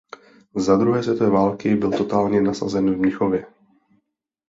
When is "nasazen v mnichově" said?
2.41-3.45